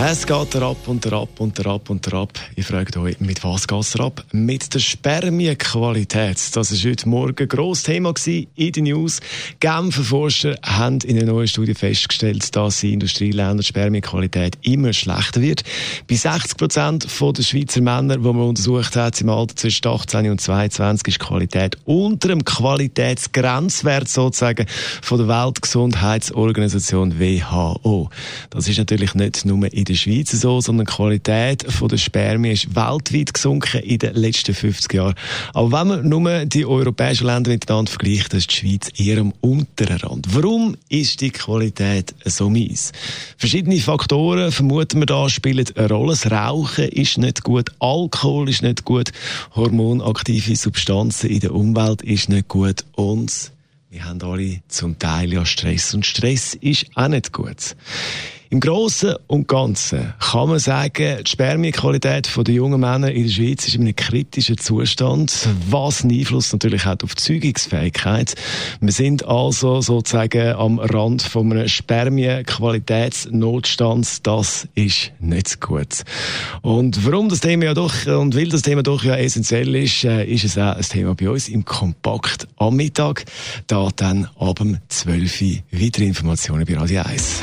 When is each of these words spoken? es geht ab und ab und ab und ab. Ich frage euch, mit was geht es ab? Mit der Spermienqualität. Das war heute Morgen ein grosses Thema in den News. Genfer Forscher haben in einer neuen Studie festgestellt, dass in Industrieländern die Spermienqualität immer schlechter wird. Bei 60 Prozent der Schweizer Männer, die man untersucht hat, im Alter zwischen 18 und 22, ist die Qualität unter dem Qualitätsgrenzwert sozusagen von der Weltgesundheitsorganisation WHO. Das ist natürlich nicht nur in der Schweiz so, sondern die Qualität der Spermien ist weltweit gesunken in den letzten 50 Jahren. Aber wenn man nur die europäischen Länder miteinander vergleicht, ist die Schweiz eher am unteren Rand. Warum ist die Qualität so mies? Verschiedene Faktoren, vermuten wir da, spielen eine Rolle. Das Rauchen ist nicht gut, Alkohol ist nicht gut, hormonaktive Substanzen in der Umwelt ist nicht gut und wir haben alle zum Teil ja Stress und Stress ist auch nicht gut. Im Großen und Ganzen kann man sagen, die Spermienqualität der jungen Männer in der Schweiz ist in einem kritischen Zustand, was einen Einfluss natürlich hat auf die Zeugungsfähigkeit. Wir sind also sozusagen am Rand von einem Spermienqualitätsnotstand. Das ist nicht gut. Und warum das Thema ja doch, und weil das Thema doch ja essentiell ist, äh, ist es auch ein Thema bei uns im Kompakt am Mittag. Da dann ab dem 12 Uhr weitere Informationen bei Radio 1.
es 0.00 0.24
geht 0.28 0.54
ab 0.54 0.76
und 0.86 1.12
ab 1.12 1.40
und 1.40 1.66
ab 1.66 1.90
und 1.90 2.14
ab. 2.14 2.32
Ich 2.54 2.66
frage 2.66 3.00
euch, 3.00 3.18
mit 3.18 3.42
was 3.42 3.66
geht 3.66 3.80
es 3.80 3.96
ab? 3.96 4.24
Mit 4.30 4.72
der 4.72 4.78
Spermienqualität. 4.78 6.38
Das 6.54 6.70
war 6.70 6.90
heute 6.90 7.08
Morgen 7.08 7.34
ein 7.36 7.48
grosses 7.48 7.82
Thema 7.82 8.14
in 8.26 8.72
den 8.72 8.84
News. 8.84 9.20
Genfer 9.58 10.04
Forscher 10.04 10.54
haben 10.62 11.00
in 11.00 11.16
einer 11.16 11.32
neuen 11.32 11.48
Studie 11.48 11.74
festgestellt, 11.74 12.54
dass 12.54 12.84
in 12.84 12.92
Industrieländern 12.92 13.58
die 13.58 13.64
Spermienqualität 13.64 14.56
immer 14.62 14.92
schlechter 14.92 15.42
wird. 15.42 15.64
Bei 16.08 16.14
60 16.14 16.56
Prozent 16.56 17.02
der 17.04 17.42
Schweizer 17.42 17.80
Männer, 17.80 18.18
die 18.18 18.22
man 18.22 18.36
untersucht 18.36 18.94
hat, 18.94 19.20
im 19.20 19.30
Alter 19.30 19.56
zwischen 19.56 19.88
18 19.88 20.30
und 20.30 20.40
22, 20.40 21.08
ist 21.08 21.20
die 21.20 21.26
Qualität 21.26 21.76
unter 21.86 22.28
dem 22.28 22.44
Qualitätsgrenzwert 22.44 24.08
sozusagen 24.08 24.66
von 25.02 25.18
der 25.18 25.26
Weltgesundheitsorganisation 25.26 27.18
WHO. 27.18 28.10
Das 28.50 28.68
ist 28.68 28.78
natürlich 28.78 29.14
nicht 29.16 29.44
nur 29.44 29.72
in 29.72 29.87
der 29.88 29.94
Schweiz 29.94 30.30
so, 30.30 30.60
sondern 30.60 30.86
die 30.86 30.92
Qualität 30.92 31.66
der 31.80 31.96
Spermien 31.96 32.54
ist 32.54 32.74
weltweit 32.74 33.32
gesunken 33.32 33.80
in 33.80 33.98
den 33.98 34.14
letzten 34.14 34.54
50 34.54 34.92
Jahren. 34.92 35.14
Aber 35.54 35.72
wenn 35.72 35.88
man 35.88 36.08
nur 36.08 36.44
die 36.44 36.66
europäischen 36.66 37.26
Länder 37.26 37.50
miteinander 37.50 37.90
vergleicht, 37.90 38.34
ist 38.34 38.50
die 38.52 38.56
Schweiz 38.56 38.90
eher 38.98 39.18
am 39.18 39.32
unteren 39.40 39.98
Rand. 40.00 40.26
Warum 40.34 40.76
ist 40.88 41.20
die 41.20 41.30
Qualität 41.30 42.14
so 42.24 42.50
mies? 42.50 42.92
Verschiedene 43.36 43.80
Faktoren, 43.80 44.52
vermuten 44.52 45.00
wir 45.00 45.06
da, 45.06 45.28
spielen 45.28 45.66
eine 45.74 45.88
Rolle. 45.88 46.12
Das 46.12 46.30
Rauchen 46.30 46.88
ist 46.88 47.18
nicht 47.18 47.42
gut, 47.42 47.70
Alkohol 47.80 48.48
ist 48.48 48.62
nicht 48.62 48.84
gut, 48.84 49.12
hormonaktive 49.54 50.56
Substanzen 50.56 51.30
in 51.30 51.40
der 51.40 51.54
Umwelt 51.54 52.02
ist 52.02 52.28
nicht 52.28 52.48
gut 52.48 52.84
und 52.94 53.52
wir 53.90 54.04
haben 54.04 54.20
alle 54.22 54.60
zum 54.68 54.98
Teil 54.98 55.32
ja 55.32 55.46
Stress 55.46 55.94
und 55.94 56.04
Stress 56.04 56.54
ist 56.54 56.86
auch 56.94 57.08
nicht 57.08 57.32
gut. 57.32 57.74
Im 58.50 58.60
Großen 58.60 59.14
und 59.26 59.46
Ganzen 59.46 60.14
kann 60.20 60.48
man 60.48 60.58
sagen, 60.58 61.18
die 61.22 61.30
Spermienqualität 61.30 62.30
der 62.34 62.54
jungen 62.54 62.80
Männer 62.80 63.10
in 63.10 63.24
der 63.24 63.30
Schweiz 63.30 63.68
ist 63.68 63.74
in 63.74 63.82
einem 63.82 63.94
kritischen 63.94 64.56
Zustand, 64.56 65.46
was 65.68 66.02
einen 66.02 66.18
Einfluss 66.18 66.50
natürlich 66.50 66.86
hat 66.86 67.04
auf 67.04 67.14
die 67.14 67.22
Zeugungsfähigkeit. 67.22 68.32
Wir 68.80 68.92
sind 68.92 69.26
also 69.26 69.82
sozusagen 69.82 70.54
am 70.54 70.78
Rand 70.78 71.20
von 71.20 71.52
einem 71.52 71.68
Spermienqualitätsnotstand. 71.68 74.26
Das 74.26 74.66
ist 74.74 75.12
nicht 75.20 75.60
gut. 75.60 76.04
Und 76.62 77.04
warum 77.04 77.28
das 77.28 77.40
Thema 77.40 77.66
ja 77.66 77.74
doch, 77.74 78.06
und 78.06 78.34
weil 78.34 78.48
das 78.48 78.62
Thema 78.62 78.82
doch 78.82 79.04
ja 79.04 79.16
essentiell 79.16 79.76
ist, 79.76 80.04
äh, 80.04 80.24
ist 80.24 80.44
es 80.44 80.56
auch 80.56 80.74
ein 80.74 80.82
Thema 80.82 81.14
bei 81.14 81.28
uns 81.28 81.50
im 81.50 81.66
Kompakt 81.66 82.48
am 82.56 82.76
Mittag. 82.76 83.26
Da 83.66 83.90
dann 83.94 84.26
ab 84.38 84.56
dem 84.56 84.78
12 84.88 85.42
Uhr 85.42 85.58
weitere 85.70 86.06
Informationen 86.06 86.64
bei 86.64 86.78
Radio 86.78 87.02
1. 87.02 87.42